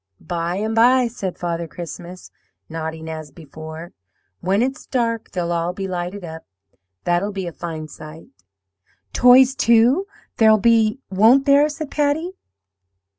[0.19, 2.31] "'By and by,' said Father Christmas,
[2.67, 3.93] nodding as before.
[4.39, 6.43] 'When it's dark they'll all be lighted up.
[7.03, 8.29] That'll be a fine sight!'
[9.13, 12.31] "'Toys, too, there'll be, won't there?' said Patty.